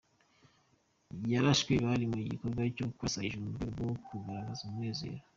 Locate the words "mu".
2.13-2.19, 3.45-3.51